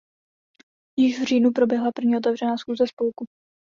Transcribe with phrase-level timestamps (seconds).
[0.99, 3.25] Již v říjnu proběhla první otevřená schůze spolku.